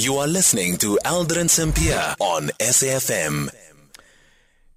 You 0.00 0.14
are 0.18 0.28
listening 0.28 0.76
to 0.76 0.96
Aldrin 1.04 1.50
Sampear 1.50 2.14
on 2.20 2.50
SAFM. 2.60 3.48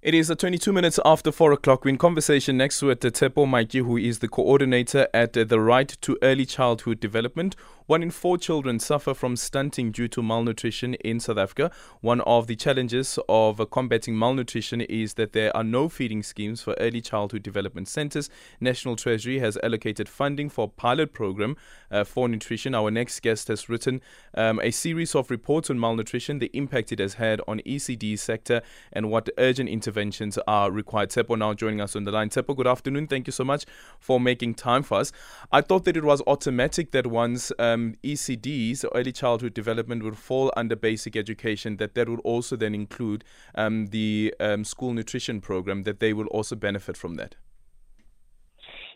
It 0.02 0.14
is 0.14 0.32
22 0.36 0.72
minutes 0.72 0.98
after 1.04 1.30
4 1.30 1.52
o'clock. 1.52 1.84
We're 1.84 1.90
in 1.90 1.98
conversation 1.98 2.56
next 2.56 2.82
with 2.82 2.98
Tshepo 2.98 3.46
Matjie, 3.46 3.86
who 3.86 3.96
is 3.96 4.18
the 4.18 4.26
coordinator 4.26 5.06
at 5.14 5.34
the 5.34 5.60
Right 5.60 5.96
to 6.00 6.18
Early 6.22 6.44
Childhood 6.44 6.98
Development. 6.98 7.54
One 7.86 8.02
in 8.02 8.10
four 8.10 8.38
children 8.38 8.78
suffer 8.78 9.12
from 9.12 9.34
stunting 9.36 9.90
due 9.90 10.06
to 10.08 10.22
malnutrition 10.22 10.94
in 10.94 11.18
South 11.18 11.38
Africa. 11.38 11.70
One 12.00 12.20
of 12.20 12.46
the 12.46 12.54
challenges 12.54 13.18
of 13.28 13.60
combating 13.70 14.16
malnutrition 14.16 14.80
is 14.82 15.14
that 15.14 15.32
there 15.32 15.54
are 15.56 15.64
no 15.64 15.88
feeding 15.88 16.22
schemes 16.22 16.62
for 16.62 16.74
early 16.78 17.00
childhood 17.00 17.42
development 17.42 17.88
centers. 17.88 18.30
National 18.60 18.94
Treasury 18.94 19.40
has 19.40 19.58
allocated 19.64 20.08
funding 20.08 20.48
for 20.48 20.66
a 20.66 20.68
pilot 20.68 21.12
program 21.12 21.56
uh, 21.90 22.04
for 22.04 22.28
nutrition. 22.28 22.74
Our 22.74 22.90
next 22.90 23.20
guest 23.20 23.48
has 23.48 23.68
written 23.68 24.00
um, 24.34 24.60
a 24.62 24.70
series 24.70 25.16
of 25.16 25.30
reports 25.30 25.68
on 25.68 25.80
malnutrition, 25.80 26.38
the 26.38 26.50
impact 26.54 26.92
it 26.92 27.00
has 27.00 27.14
had 27.14 27.40
on 27.48 27.60
ECD 27.60 28.16
sector, 28.16 28.62
and 28.92 29.10
what 29.10 29.28
urgent 29.38 29.68
interventions 29.68 30.38
are 30.46 30.70
required. 30.70 31.10
Tshepo 31.10 31.36
now 31.36 31.52
joining 31.52 31.80
us 31.80 31.96
on 31.96 32.04
the 32.04 32.12
line. 32.12 32.30
Tshepo, 32.30 32.56
good 32.56 32.68
afternoon. 32.68 33.08
Thank 33.08 33.26
you 33.26 33.32
so 33.32 33.44
much 33.44 33.64
for 33.98 34.20
making 34.20 34.54
time 34.54 34.84
for 34.84 34.98
us. 34.98 35.12
I 35.50 35.60
thought 35.62 35.84
that 35.84 35.96
it 35.96 36.04
was 36.04 36.22
automatic 36.26 36.92
that 36.92 37.08
once 37.08 37.50
uh, 37.58 37.71
um, 37.72 37.94
ECDs, 38.02 38.84
early 38.94 39.12
childhood 39.12 39.54
development, 39.54 40.02
would 40.02 40.18
fall 40.18 40.52
under 40.56 40.76
basic 40.76 41.16
education, 41.16 41.76
that 41.78 41.94
that 41.94 42.08
would 42.08 42.20
also 42.20 42.56
then 42.56 42.74
include 42.74 43.24
um, 43.54 43.86
the 43.86 44.34
um, 44.40 44.64
school 44.64 44.92
nutrition 44.92 45.40
program, 45.40 45.82
that 45.84 46.00
they 46.00 46.12
will 46.12 46.26
also 46.26 46.56
benefit 46.56 46.96
from 46.96 47.14
that. 47.14 47.36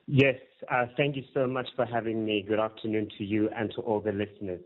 Yes, 0.06 0.36
uh, 0.70 0.86
thank 0.96 1.16
you 1.16 1.24
so 1.34 1.46
much 1.46 1.68
for 1.74 1.84
having 1.84 2.24
me. 2.24 2.44
Good 2.46 2.60
afternoon 2.60 3.08
to 3.18 3.24
you 3.24 3.48
and 3.56 3.72
to 3.74 3.80
all 3.80 4.00
the 4.00 4.12
listeners. 4.12 4.60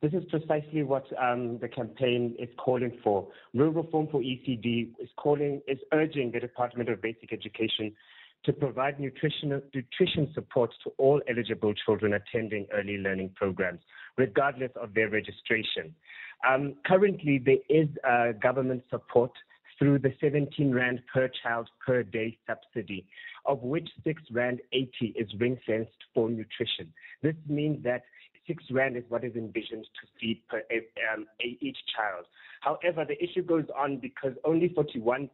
This 0.00 0.12
is 0.12 0.24
precisely 0.28 0.82
what 0.82 1.06
um, 1.20 1.58
the 1.60 1.68
campaign 1.68 2.36
is 2.38 2.48
calling 2.58 2.98
for. 3.02 3.26
Real 3.54 3.70
Reform 3.70 4.08
for 4.10 4.20
ECD 4.20 4.90
is 5.00 5.08
calling, 5.16 5.62
is 5.66 5.78
urging 5.92 6.30
the 6.30 6.40
Department 6.40 6.90
of 6.90 7.00
Basic 7.00 7.32
Education 7.32 7.92
to 8.44 8.52
provide 8.52 9.00
nutrition, 9.00 9.60
nutrition 9.74 10.30
support 10.34 10.70
to 10.84 10.90
all 10.98 11.20
eligible 11.28 11.72
children 11.74 12.14
attending 12.14 12.66
early 12.72 12.98
learning 12.98 13.30
programs, 13.34 13.80
regardless 14.16 14.70
of 14.80 14.94
their 14.94 15.08
registration. 15.08 15.94
Um, 16.46 16.74
currently, 16.86 17.38
there 17.38 17.56
is 17.68 17.88
uh, 18.06 18.32
government 18.32 18.82
support 18.90 19.32
through 19.78 19.98
the 19.98 20.12
17 20.20 20.72
Rand 20.72 21.00
per 21.12 21.30
child 21.42 21.68
per 21.84 22.02
day 22.02 22.38
subsidy, 22.46 23.06
of 23.46 23.62
which 23.62 23.88
6 24.04 24.22
Rand 24.30 24.60
80 24.72 25.14
is 25.16 25.28
ring 25.40 25.58
fenced 25.66 25.90
for 26.12 26.28
nutrition. 26.28 26.92
This 27.22 27.34
means 27.48 27.82
that 27.84 28.02
6 28.46 28.62
Rand 28.70 28.96
is 28.96 29.04
what 29.08 29.24
is 29.24 29.34
envisioned 29.34 29.84
to 29.84 30.08
feed 30.20 30.42
per 30.48 30.62
um, 31.14 31.26
each 31.40 31.78
child. 31.96 32.26
However, 32.60 33.04
the 33.06 33.22
issue 33.22 33.42
goes 33.42 33.64
on 33.76 33.98
because 33.98 34.32
only 34.44 34.68
41% 34.68 35.28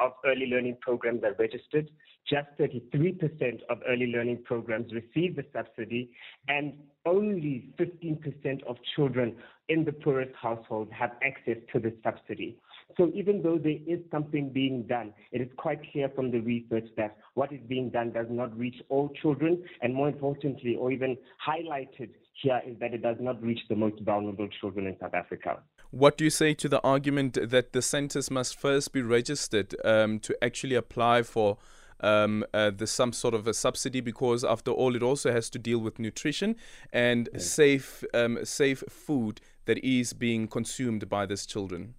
of 0.00 0.12
early 0.24 0.46
learning 0.46 0.78
programs 0.80 1.22
are 1.24 1.34
registered. 1.38 1.90
Just 2.28 2.48
33% 2.58 3.60
of 3.70 3.78
early 3.88 4.06
learning 4.06 4.42
programs 4.44 4.92
receive 4.92 5.36
the 5.36 5.44
subsidy, 5.52 6.10
and 6.48 6.74
only 7.06 7.70
15% 7.78 8.62
of 8.64 8.76
children 8.94 9.36
in 9.68 9.84
the 9.84 9.92
poorest 9.92 10.34
households 10.40 10.90
have 10.92 11.12
access 11.22 11.56
to 11.72 11.80
the 11.80 11.92
subsidy. 12.04 12.58
So 12.96 13.10
even 13.14 13.42
though 13.42 13.58
there 13.58 13.78
is 13.86 14.00
something 14.10 14.50
being 14.50 14.82
done, 14.82 15.12
it 15.32 15.40
is 15.40 15.48
quite 15.56 15.80
clear 15.92 16.08
from 16.08 16.30
the 16.30 16.40
research 16.40 16.88
that 16.96 17.16
what 17.34 17.52
is 17.52 17.60
being 17.68 17.88
done 17.90 18.12
does 18.12 18.26
not 18.28 18.56
reach 18.56 18.76
all 18.88 19.08
children, 19.22 19.62
and 19.80 19.94
more 19.94 20.08
importantly, 20.08 20.76
or 20.76 20.92
even 20.92 21.16
highlighted 21.46 22.10
here, 22.42 22.60
is 22.66 22.78
that 22.80 22.92
it 22.92 23.02
does 23.02 23.16
not 23.20 23.42
reach 23.42 23.60
the 23.68 23.76
most 23.76 24.00
vulnerable 24.02 24.48
children 24.60 24.86
in 24.86 24.96
South 25.00 25.14
Africa. 25.14 25.60
What 25.90 26.16
do 26.16 26.22
you 26.22 26.30
say 26.30 26.54
to 26.54 26.68
the 26.68 26.80
argument 26.82 27.36
that 27.50 27.72
the 27.72 27.82
centers 27.82 28.30
must 28.30 28.58
first 28.58 28.92
be 28.92 29.02
registered 29.02 29.74
um, 29.84 30.20
to 30.20 30.36
actually 30.42 30.76
apply 30.76 31.24
for 31.24 31.58
um, 32.00 32.44
uh, 32.54 32.70
the, 32.70 32.86
some 32.86 33.12
sort 33.12 33.34
of 33.34 33.48
a 33.48 33.54
subsidy? 33.54 34.00
Because 34.00 34.44
after 34.44 34.70
all, 34.70 34.94
it 34.94 35.02
also 35.02 35.32
has 35.32 35.50
to 35.50 35.58
deal 35.58 35.78
with 35.78 35.98
nutrition 35.98 36.54
and 36.92 37.28
safe 37.36 38.04
um, 38.14 38.38
safe 38.44 38.84
food 38.88 39.40
that 39.64 39.84
is 39.84 40.12
being 40.12 40.46
consumed 40.46 41.08
by 41.08 41.26
these 41.26 41.44
children. 41.44 41.94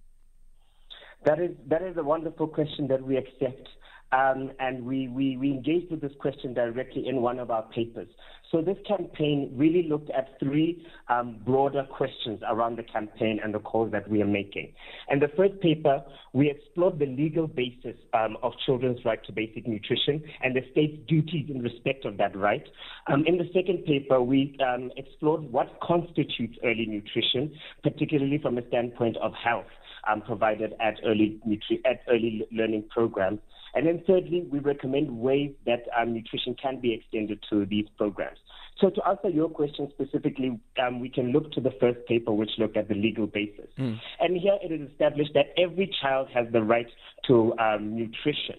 That 1.24 1.38
is 1.38 1.50
that 1.66 1.82
is 1.82 1.98
a 1.98 2.02
wonderful 2.02 2.48
question 2.48 2.88
that 2.88 3.02
we 3.02 3.18
accept. 3.18 3.68
Um, 4.12 4.52
and 4.60 4.84
we, 4.84 5.08
we, 5.08 5.38
we 5.38 5.50
engaged 5.52 5.90
with 5.90 6.02
this 6.02 6.12
question 6.18 6.52
directly 6.52 7.08
in 7.08 7.22
one 7.22 7.38
of 7.38 7.50
our 7.50 7.62
papers. 7.62 8.08
So 8.52 8.60
this 8.60 8.76
campaign 8.86 9.50
really 9.56 9.88
looked 9.88 10.10
at 10.10 10.38
three 10.38 10.86
um, 11.08 11.40
broader 11.42 11.84
questions 11.84 12.40
around 12.46 12.76
the 12.76 12.82
campaign 12.82 13.40
and 13.42 13.54
the 13.54 13.58
calls 13.58 13.90
that 13.92 14.08
we 14.10 14.20
are 14.20 14.26
making. 14.26 14.74
And 15.08 15.22
the 15.22 15.28
first 15.34 15.58
paper, 15.60 16.02
we 16.34 16.50
explored 16.50 16.98
the 16.98 17.06
legal 17.06 17.46
basis 17.46 17.96
um, 18.12 18.36
of 18.42 18.52
children's 18.66 19.02
right 19.06 19.24
to 19.24 19.32
basic 19.32 19.66
nutrition 19.66 20.22
and 20.42 20.54
the 20.54 20.60
state's 20.70 20.98
duties 21.08 21.48
in 21.48 21.62
respect 21.62 22.04
of 22.04 22.18
that 22.18 22.36
right. 22.36 22.64
Um, 23.10 23.24
in 23.26 23.38
the 23.38 23.48
second 23.54 23.86
paper, 23.86 24.20
we 24.20 24.58
um, 24.60 24.90
explored 24.98 25.50
what 25.50 25.80
constitutes 25.80 26.58
early 26.62 26.84
nutrition, 26.86 27.54
particularly 27.82 28.38
from 28.38 28.58
a 28.58 28.68
standpoint 28.68 29.16
of 29.16 29.32
health 29.32 29.64
um, 30.10 30.20
provided 30.20 30.74
at 30.78 30.96
early, 31.06 31.40
nutri- 31.48 31.80
at 31.86 32.00
early 32.08 32.46
learning 32.52 32.84
programs. 32.90 33.40
And 33.74 33.86
then 33.86 34.02
thirdly, 34.06 34.46
we 34.50 34.58
recommend 34.58 35.10
ways 35.10 35.52
that 35.64 35.84
um, 35.98 36.12
nutrition 36.12 36.54
can 36.60 36.80
be 36.80 36.92
extended 36.92 37.42
to 37.50 37.64
these 37.64 37.86
programs. 37.96 38.38
So 38.78 38.90
to 38.90 39.08
answer 39.08 39.28
your 39.28 39.48
question 39.48 39.88
specifically, 39.92 40.58
um, 40.84 41.00
we 41.00 41.08
can 41.08 41.32
look 41.32 41.52
to 41.52 41.60
the 41.60 41.72
first 41.80 42.04
paper, 42.06 42.32
which 42.32 42.50
looked 42.58 42.76
at 42.76 42.88
the 42.88 42.94
legal 42.94 43.26
basis. 43.26 43.68
Mm. 43.78 43.98
And 44.20 44.36
here 44.36 44.58
it 44.62 44.72
is 44.72 44.90
established 44.90 45.32
that 45.34 45.52
every 45.56 45.94
child 46.00 46.28
has 46.34 46.46
the 46.52 46.62
right 46.62 46.88
to 47.28 47.54
um, 47.58 47.96
nutrition. 47.96 48.56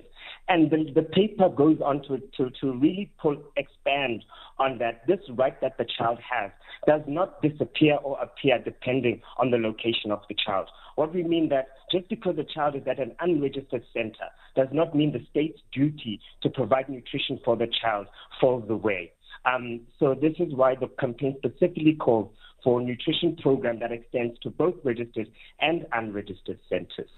And 0.49 0.69
the, 0.69 0.91
the 0.93 1.03
paper 1.03 1.49
goes 1.49 1.77
on 1.83 2.01
to, 2.03 2.21
to, 2.37 2.51
to 2.61 2.73
really 2.73 3.11
pull, 3.21 3.37
expand 3.55 4.23
on 4.59 4.77
that. 4.79 5.05
This 5.07 5.19
right 5.29 5.59
that 5.61 5.77
the 5.77 5.85
child 5.97 6.19
has 6.29 6.51
does 6.85 7.01
not 7.07 7.41
disappear 7.41 7.95
or 8.03 8.19
appear 8.21 8.59
depending 8.59 9.21
on 9.37 9.51
the 9.51 9.57
location 9.57 10.11
of 10.11 10.19
the 10.27 10.35
child. 10.45 10.69
What 10.95 11.13
we 11.13 11.23
mean 11.23 11.49
that 11.49 11.69
just 11.91 12.09
because 12.09 12.37
a 12.37 12.43
child 12.43 12.75
is 12.75 12.83
at 12.87 12.99
an 12.99 13.15
unregistered 13.19 13.83
center 13.93 14.29
does 14.55 14.67
not 14.71 14.93
mean 14.95 15.13
the 15.13 15.25
state's 15.31 15.59
duty 15.71 16.19
to 16.41 16.49
provide 16.49 16.89
nutrition 16.89 17.39
for 17.43 17.55
the 17.55 17.67
child 17.81 18.07
falls 18.41 18.69
away. 18.69 19.11
Um, 19.45 19.81
so 19.99 20.15
this 20.15 20.33
is 20.39 20.53
why 20.53 20.75
the 20.75 20.87
campaign 20.99 21.35
specifically 21.37 21.95
calls 21.95 22.33
for 22.63 22.79
a 22.79 22.83
nutrition 22.83 23.35
program 23.35 23.79
that 23.79 23.91
extends 23.91 24.39
to 24.39 24.49
both 24.49 24.75
registered 24.83 25.29
and 25.59 25.85
unregistered 25.91 26.59
centers. 26.69 27.09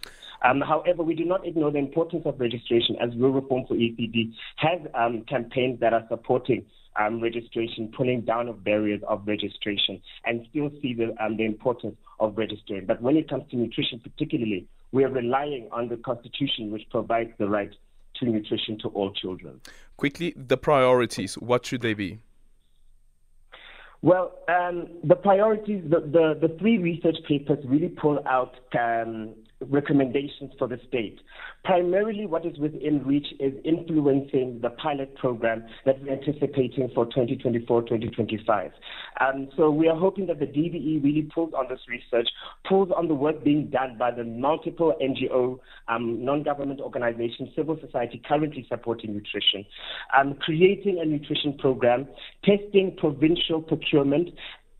Um, 0.44 0.62
however, 0.62 1.04
we 1.04 1.16
do 1.16 1.24
not 1.24 1.46
ignore 1.46 1.72
the 1.72 1.78
importance 1.78 2.24
of 2.26 2.40
registration 2.40 2.96
as 3.00 3.16
Real 3.16 3.30
Reform 3.30 3.66
for 3.68 3.76
ECD 3.76 4.34
has 4.58 4.82
um, 4.94 5.24
campaigns 5.30 5.80
that 5.80 5.94
are 5.94 6.06
supporting 6.10 6.66
um, 7.00 7.22
registration, 7.22 7.92
pulling 7.96 8.22
down 8.22 8.48
of 8.48 8.64
barriers 8.64 9.02
of 9.08 9.28
registration, 9.28 10.02
and 10.26 10.46
still 10.50 10.72
see 10.82 10.94
the, 10.94 11.16
um, 11.24 11.38
the 11.38 11.46
importance 11.46 11.96
of 12.20 12.38
registering. 12.38 12.86
But 12.86 13.02
when 13.02 13.18
it 13.18 13.30
comes 13.30 13.44
to 13.52 13.58
nutrition, 13.58 14.00
particularly, 14.00 14.68
we 14.92 15.04
are 15.04 15.10
relying 15.10 15.68
on 15.72 15.90
the 15.90 15.98
Constitution, 15.98 16.72
which 16.72 16.84
provides 16.90 17.32
the 17.38 17.50
right 17.50 17.72
to 18.20 18.26
nutrition 18.26 18.78
to 18.80 18.90
all 18.90 19.12
children. 19.12 19.62
Quickly, 19.98 20.34
the 20.36 20.58
priorities, 20.58 21.36
what 21.36 21.66
should 21.66 21.82
they 21.82 21.94
be? 21.94 22.20
Well, 24.02 24.34
um, 24.48 24.88
the 25.04 25.16
priorities, 25.16 25.84
the, 25.90 26.02
the, 26.02 26.48
the, 26.48 26.56
three 26.60 26.78
research 26.78 27.18
papers 27.28 27.58
really 27.66 27.90
pull 27.90 28.20
out 28.28 28.54
um, 28.78 29.34
recommendations 29.70 30.52
for 30.58 30.68
the 30.68 30.80
state. 30.88 31.20
Primarily, 31.64 32.26
what 32.26 32.46
is 32.46 32.58
within 32.58 33.04
reach 33.06 33.28
is 33.40 33.54
influencing 33.64 34.60
the 34.62 34.70
pilot 34.70 35.16
program 35.16 35.66
that 35.86 36.02
we're 36.02 36.14
anticipating 36.14 36.90
for 36.94 37.06
2024-2025. 37.08 38.72
Um, 39.20 39.50
so 39.58 39.72
we 39.72 39.88
are 39.88 39.98
hoping 39.98 40.28
that 40.28 40.40
the 40.40 40.46
DBE 40.46 41.04
really 41.04 41.24
pulls 41.34 41.54
on 41.54 41.68
this 41.70 41.80
research, 41.88 42.30
pulls 42.68 42.90
on 42.96 43.08
the 43.08 43.16
work 43.16 43.44
being 43.44 43.68
done 43.70 43.98
by 43.98 44.12
the 44.12 44.24
multiple 44.24 44.94
NGO, 45.02 45.60
um, 45.88 46.24
non-government 46.24 46.80
organizations, 46.82 47.50
civil 47.56 47.78
society 47.80 48.22
currently 48.28 48.66
supporting 48.70 49.14
nutrition, 49.14 49.66
um, 50.18 50.36
creating 50.42 51.00
a 51.00 51.06
nutrition 51.06 51.58
program, 51.58 52.08
testing 52.44 52.96
provincial 52.98 53.62
procurement, 53.62 54.30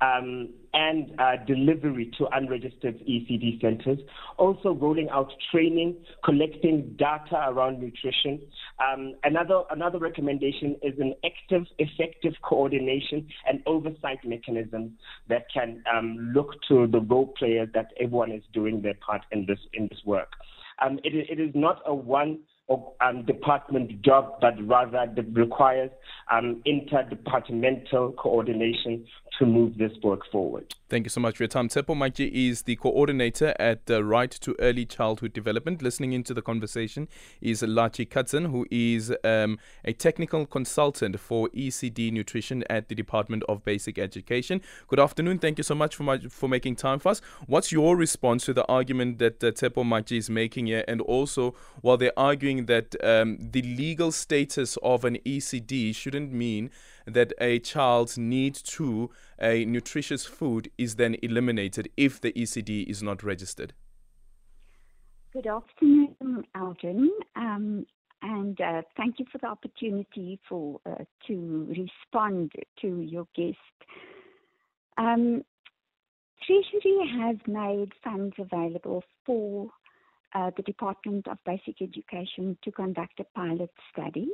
um, 0.02 0.50
and 0.76 1.18
uh, 1.20 1.38
delivery 1.48 2.12
to 2.18 2.28
unregistered 2.34 3.00
ECD 3.00 3.62
centers. 3.62 3.98
Also, 4.38 4.74
rolling 4.74 5.08
out 5.10 5.32
training, 5.50 5.96
collecting 6.24 6.94
data 7.00 7.46
around 7.48 7.80
nutrition. 7.80 8.42
Um, 8.80 9.16
another 9.24 9.62
another 9.72 10.00
recommendation 10.00 10.76
is 10.84 10.94
an 11.00 11.16
active, 11.24 11.64
effective 11.80 12.34
coordination 12.44 13.26
and 13.48 13.64
oversight 13.66 14.20
mechanism 14.26 14.98
that 15.30 15.46
can 15.54 15.82
um, 15.92 16.34
look 16.36 16.50
to 16.68 16.88
the 16.88 17.00
role 17.00 17.34
players 17.40 17.70
that 17.74 17.88
everyone 18.00 18.34
is 18.34 18.44
doing 18.54 18.82
their 18.82 18.96
part 18.96 19.22
in 19.32 19.46
this 19.46 19.60
in 19.74 19.88
this 19.88 20.00
work. 20.06 20.34
Um, 20.84 21.00
it, 21.06 21.14
it 21.16 21.40
is 21.42 21.52
not 21.56 21.82
a 21.86 21.96
one 21.96 22.40
um, 23.02 23.26
department 23.26 24.02
job, 24.02 24.40
but 24.42 24.54
rather 24.68 25.06
requires 25.32 25.92
um, 26.32 26.64
interdepartmental 26.66 28.16
coordination 28.18 29.06
to 29.40 29.46
move 29.46 29.78
this 29.78 29.92
work 30.04 30.22
forward. 30.32 30.74
Thank 30.88 31.06
you 31.06 31.10
so 31.10 31.20
much 31.20 31.38
for 31.38 31.44
your 31.44 31.48
time. 31.48 31.68
Matjie 31.68 32.32
is 32.32 32.62
the 32.62 32.76
coordinator 32.76 33.56
at 33.60 33.88
the 33.88 34.04
Right 34.04 34.30
to 34.30 34.56
Early 34.60 34.86
Childhood 34.86 35.34
Development. 35.34 35.82
Listening 35.82 36.14
into 36.14 36.34
the 36.34 36.44
conversation 36.44 37.08
is 37.42 37.64
Laché 37.64 38.08
Katzen, 38.08 38.52
who 38.52 38.68
is 38.70 39.12
um, 39.24 39.58
a 39.84 39.94
technical 39.94 40.46
consultant 40.46 41.20
for 41.20 41.50
ECD 41.50 42.12
Nutrition 42.12 42.64
at 42.70 42.88
the 42.88 42.96
Department 42.96 43.44
of 43.50 43.66
Basic 43.66 43.98
Education. 43.98 44.62
Good 44.88 45.00
afternoon. 45.00 45.40
Thank 45.40 45.58
you 45.58 45.64
so 45.64 45.74
much 45.74 45.96
for, 45.96 46.04
my, 46.04 46.20
for 46.20 46.48
making 46.48 46.76
time 46.76 47.00
for 47.00 47.10
us. 47.10 47.22
What's 47.48 47.72
your 47.72 47.98
response 47.98 48.46
to 48.46 48.54
the 48.54 48.66
argument 48.68 49.18
that 49.18 49.44
uh, 49.44 49.52
Matjie 49.52 50.18
is 50.18 50.30
making 50.30 50.68
here? 50.68 50.86
And 50.88 51.02
also, 51.02 51.56
while 51.82 51.98
they're 51.98 52.18
arguing 52.18 52.68
that 52.68 52.96
um, 53.04 53.38
the 53.40 53.64
legal 53.64 54.12
status 54.12 54.78
of 54.84 55.04
an 55.04 55.18
ECD 55.26 55.96
shouldn't 55.96 56.32
mean 56.32 56.70
that 57.06 57.34
a 57.40 57.60
child's 57.60 58.18
need 58.18 58.56
to 58.56 59.10
a 59.42 59.66
nutritious 59.66 60.26
food 60.26 60.72
is 60.78 60.96
then 60.96 61.16
eliminated 61.22 61.90
if 61.98 62.22
the 62.22 62.32
ECD 62.34 62.86
is 62.88 63.04
not 63.04 63.24
registered? 63.24 63.74
Good 65.34 65.48
afternoon, 65.48 66.46
Alden, 66.56 67.12
um, 67.36 67.86
and 68.22 68.60
uh, 68.62 68.82
thank 68.96 69.20
you 69.20 69.26
for 69.30 69.38
the 69.38 69.48
opportunity 69.48 70.40
for 70.48 70.80
uh, 70.86 71.04
to 71.28 71.68
respond 71.68 72.54
to 72.82 73.02
your 73.02 73.28
guest. 73.36 73.58
Um, 74.98 75.44
Treasury 76.46 77.12
has 77.20 77.36
made 77.48 77.92
funds 78.04 78.36
available 78.40 79.04
for 79.26 79.68
uh, 80.34 80.52
the 80.56 80.64
Department 80.64 81.28
of 81.28 81.38
Basic 81.46 81.82
Education 81.82 82.58
to 82.64 82.72
conduct 82.72 83.20
a 83.20 83.26
pilot 83.36 83.72
study, 83.92 84.30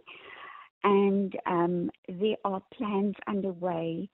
and 0.84 1.36
um, 1.48 1.90
there 2.08 2.38
are 2.46 2.62
plans 2.78 3.16
underway 3.28 4.10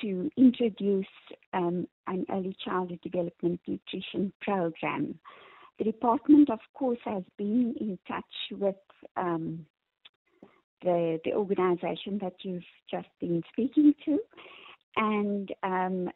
to 0.00 0.30
introduce 0.36 1.06
um, 1.52 1.86
an 2.06 2.24
early 2.30 2.56
childhood 2.64 3.00
development 3.02 3.60
nutrition 3.66 4.32
program. 4.40 5.18
The 5.78 5.84
department, 5.84 6.50
of 6.50 6.60
course, 6.74 6.98
has 7.04 7.22
been 7.38 7.74
in 7.80 7.98
touch 8.06 8.24
with 8.52 8.76
um, 9.16 9.66
the, 10.82 11.18
the 11.24 11.32
organization 11.32 12.18
that 12.22 12.34
you've 12.42 12.62
just 12.90 13.08
been 13.20 13.42
speaking 13.52 13.94
to, 14.04 14.18
and 14.96 15.50
um, 15.62 16.10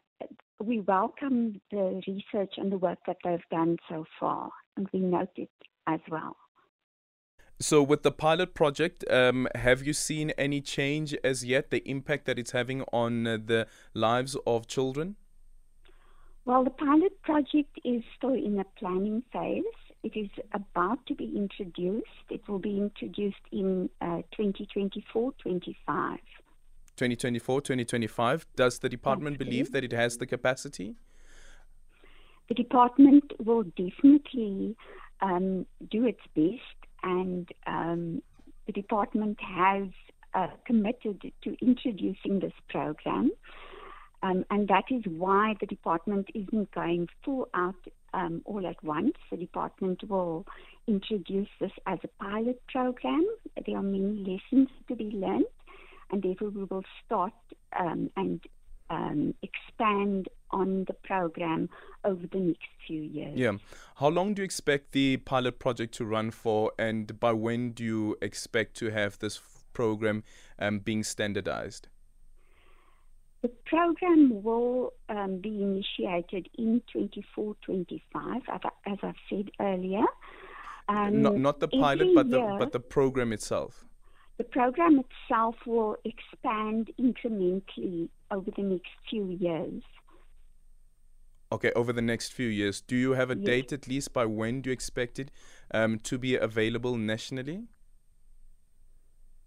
we 0.59 0.81
welcome 0.81 1.59
the 1.71 2.01
research 2.07 2.53
and 2.57 2.71
the 2.71 2.77
work 2.77 2.99
that 3.07 3.17
they've 3.23 3.39
done 3.51 3.77
so 3.89 4.05
far, 4.19 4.49
and 4.77 4.87
we 4.93 4.99
note 4.99 5.29
it 5.35 5.49
as 5.87 5.99
well. 6.09 6.35
So, 7.59 7.81
with 7.81 8.03
the 8.03 8.11
pilot 8.11 8.53
project, 8.53 9.05
um, 9.09 9.47
have 9.55 9.81
you 9.81 9.93
seen 9.93 10.31
any 10.31 10.59
change 10.59 11.15
as 11.23 11.45
yet, 11.45 11.69
the 11.69 11.87
impact 11.89 12.25
that 12.25 12.37
it's 12.37 12.51
having 12.51 12.81
on 12.91 13.25
uh, 13.25 13.37
the 13.43 13.67
lives 13.93 14.35
of 14.45 14.67
children? 14.67 15.15
Well, 16.43 16.65
the 16.65 16.69
pilot 16.69 17.21
project 17.21 17.79
is 17.85 18.03
still 18.17 18.33
in 18.33 18.59
a 18.59 18.65
planning 18.77 19.23
phase. 19.31 19.63
It 20.03 20.17
is 20.17 20.29
about 20.53 21.05
to 21.07 21.15
be 21.15 21.31
introduced. 21.35 22.05
It 22.29 22.41
will 22.47 22.59
be 22.59 22.77
introduced 22.77 23.37
in 23.51 23.89
uh, 24.01 24.21
2024 24.35 25.31
25. 25.41 26.19
2024 26.97 27.61
2025. 27.61 28.45
Does 28.55 28.79
the 28.79 28.89
department 28.89 29.39
believe 29.39 29.71
that 29.71 29.83
it 29.85 29.93
has 29.93 30.17
the 30.17 30.27
capacity? 30.27 30.95
The 32.49 32.53
department 32.53 33.31
will 33.43 33.63
definitely 33.63 34.75
um, 35.21 35.65
do 35.89 36.05
its 36.05 36.21
best 36.35 36.74
and 37.05 37.47
um, 37.67 38.21
the 38.65 38.73
department 38.73 39.37
has 39.39 39.87
uh, 40.33 40.47
committed 40.65 41.21
to 41.43 41.55
introducing 41.61 42.39
this 42.39 42.53
program. 42.69 43.31
Um, 44.23 44.43
and 44.49 44.67
that 44.67 44.85
is 44.89 45.03
why 45.05 45.53
the 45.59 45.67
department 45.67 46.29
isn't 46.33 46.71
going 46.71 47.07
full 47.23 47.47
out 47.53 47.75
um, 48.13 48.41
all 48.45 48.65
at 48.65 48.83
once. 48.83 49.13
The 49.29 49.37
department 49.37 50.03
will 50.09 50.45
introduce 50.87 51.47
this 51.59 51.71
as 51.85 51.99
a 52.03 52.23
pilot 52.23 52.61
program. 52.67 53.25
There 53.65 53.77
are 53.77 53.83
many 53.83 54.39
lessons 54.51 54.69
to 54.87 54.95
be 54.95 55.05
learned, 55.05 55.45
and 56.11 56.23
therefore 56.23 56.49
we 56.49 56.63
will 56.63 56.83
start 57.05 57.33
um, 57.79 58.09
and 58.17 58.41
um, 58.89 59.33
expand 59.41 60.29
on 60.51 60.85
the 60.85 60.93
program 60.93 61.69
over 62.03 62.25
the 62.27 62.39
next 62.39 62.67
few 62.87 63.01
years. 63.01 63.33
Yeah. 63.35 63.53
How 63.95 64.07
long 64.07 64.33
do 64.33 64.41
you 64.41 64.45
expect 64.45 64.91
the 64.91 65.17
pilot 65.17 65.59
project 65.59 65.93
to 65.95 66.05
run 66.05 66.31
for, 66.31 66.71
and 66.77 67.19
by 67.19 67.33
when 67.33 67.71
do 67.71 67.83
you 67.83 68.17
expect 68.21 68.75
to 68.77 68.91
have 68.91 69.19
this 69.19 69.39
program 69.73 70.23
um, 70.59 70.79
being 70.79 71.03
standardized? 71.03 71.87
The 73.41 73.51
program 73.65 74.41
will 74.43 74.93
um, 75.09 75.37
be 75.37 75.61
initiated 75.61 76.49
in 76.57 76.81
24 76.91 77.55
25, 77.63 78.41
as 78.87 78.97
I've 79.03 79.13
said 79.29 79.51
earlier. 79.59 80.03
Um, 80.87 81.21
not, 81.21 81.37
not 81.37 81.59
the 81.59 81.67
pilot, 81.67 82.15
but 82.15 82.27
year, 82.27 82.39
the, 82.39 82.55
but 82.57 82.71
the 82.71 82.79
program 82.79 83.33
itself. 83.33 83.85
The 84.37 84.45
program 84.45 84.99
itself 84.99 85.55
will 85.65 85.95
expand 86.03 86.91
incrementally 86.99 88.09
over 88.31 88.51
the 88.51 88.63
next 88.63 88.91
few 89.09 89.27
years. 89.27 89.83
Okay, 91.51 91.71
over 91.75 91.93
the 91.93 92.01
next 92.01 92.33
few 92.33 92.47
years. 92.47 92.81
Do 92.81 92.95
you 92.95 93.11
have 93.11 93.29
a 93.29 93.35
yes. 93.35 93.45
date 93.45 93.73
at 93.73 93.87
least 93.87 94.13
by 94.13 94.25
when 94.25 94.61
do 94.61 94.69
you 94.69 94.73
expect 94.73 95.19
it 95.19 95.31
um, 95.71 95.99
to 95.99 96.17
be 96.17 96.35
available 96.35 96.97
nationally? 96.97 97.63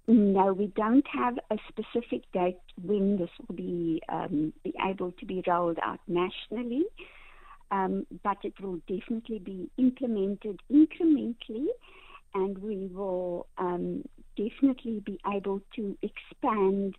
No, 0.06 0.54
we 0.54 0.69
don't 0.69 1.06
have 1.08 1.38
a 1.50 1.58
specific 1.69 2.22
date 2.32 2.56
when 2.82 3.19
this 3.19 3.28
will 3.46 3.54
be, 3.54 4.00
um, 4.08 4.54
be 4.64 4.72
able 4.82 5.12
to 5.12 5.26
be 5.26 5.42
rolled 5.46 5.78
out 5.82 6.00
nationally, 6.08 6.84
um, 7.70 8.06
but 8.22 8.38
it 8.42 8.58
will 8.58 8.80
definitely 8.88 9.38
be 9.38 9.70
implemented 9.76 10.60
incrementally 10.72 11.66
and 12.34 12.56
we 12.58 12.86
will 12.86 13.46
um, 13.58 14.02
definitely 14.36 15.00
be 15.00 15.19
able 15.30 15.60
to 15.76 15.96
expand 16.02 16.96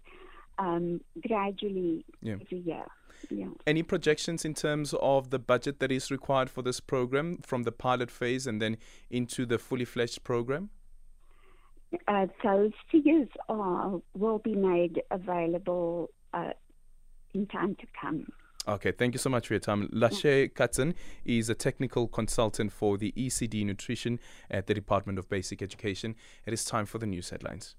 um, 0.59 1.01
gradually 1.27 2.05
yeah. 2.21 2.33
every 2.33 2.59
year. 2.59 2.85
Yeah. 3.29 3.47
Any 3.67 3.83
projections 3.83 4.45
in 4.45 4.53
terms 4.53 4.93
of 5.01 5.29
the 5.29 5.39
budget 5.39 5.79
that 5.79 5.91
is 5.91 6.09
required 6.11 6.49
for 6.49 6.61
this 6.61 6.79
program 6.79 7.39
from 7.45 7.63
the 7.63 7.71
pilot 7.71 8.11
phase 8.11 8.47
and 8.47 8.61
then 8.61 8.77
into 9.09 9.45
the 9.45 9.57
fully 9.57 9.85
fledged 9.85 10.23
program? 10.23 10.69
Uh, 12.07 12.27
those 12.43 12.71
figures 12.91 13.27
are, 13.49 13.99
will 14.13 14.39
be 14.39 14.55
made 14.55 15.01
available 15.11 16.09
uh, 16.33 16.51
in 17.33 17.47
time 17.47 17.75
to 17.75 17.87
come. 17.99 18.27
Okay, 18.67 18.91
thank 18.91 19.13
you 19.13 19.19
so 19.19 19.29
much 19.29 19.47
for 19.47 19.53
your 19.53 19.59
time. 19.59 19.87
Laché 19.87 20.51
Katzen 20.53 20.93
is 21.25 21.49
a 21.49 21.55
technical 21.55 22.07
consultant 22.07 22.71
for 22.71 22.97
the 22.97 23.11
ECD 23.17 23.65
Nutrition 23.65 24.19
at 24.51 24.67
the 24.67 24.73
Department 24.73 25.17
of 25.17 25.27
Basic 25.27 25.61
Education. 25.61 26.15
It 26.45 26.53
is 26.53 26.63
time 26.63 26.85
for 26.85 26.99
the 26.99 27.07
news 27.07 27.31
headlines. 27.31 27.75